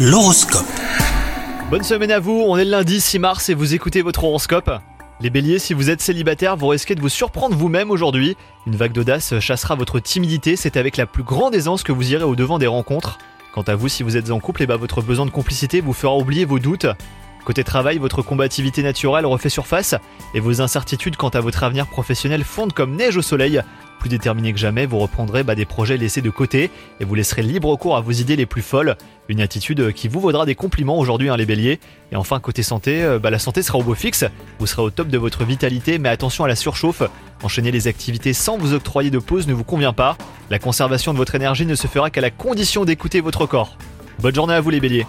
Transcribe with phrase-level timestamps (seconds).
[0.00, 0.64] L'horoscope.
[1.70, 4.70] Bonne semaine à vous, on est le lundi 6 mars et vous écoutez votre horoscope.
[5.20, 8.36] Les béliers, si vous êtes célibataire, vous risquez de vous surprendre vous-même aujourd'hui.
[8.68, 12.22] Une vague d'audace chassera votre timidité, c'est avec la plus grande aisance que vous irez
[12.22, 13.18] au devant des rencontres.
[13.52, 15.92] Quant à vous, si vous êtes en couple, et bah votre besoin de complicité vous
[15.92, 16.86] fera oublier vos doutes.
[17.44, 19.96] Côté travail, votre combativité naturelle refait surface
[20.32, 23.62] et vos incertitudes quant à votre avenir professionnel fondent comme neige au soleil.
[23.98, 26.70] Plus déterminé que jamais, vous reprendrez bah, des projets laissés de côté
[27.00, 28.96] et vous laisserez libre cours à vos idées les plus folles.
[29.28, 31.80] Une attitude qui vous vaudra des compliments aujourd'hui, hein, les béliers.
[32.12, 34.24] Et enfin, côté santé, euh, bah, la santé sera au beau fixe.
[34.58, 37.02] Vous serez au top de votre vitalité, mais attention à la surchauffe.
[37.42, 40.16] Enchaîner les activités sans vous octroyer de pause ne vous convient pas.
[40.50, 43.76] La conservation de votre énergie ne se fera qu'à la condition d'écouter votre corps.
[44.20, 45.06] Bonne journée à vous, les béliers.